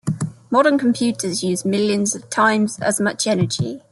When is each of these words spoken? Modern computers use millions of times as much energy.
Modern 0.49 0.79
computers 0.79 1.43
use 1.43 1.63
millions 1.63 2.15
of 2.15 2.27
times 2.31 2.79
as 2.79 2.99
much 2.99 3.27
energy. 3.27 3.83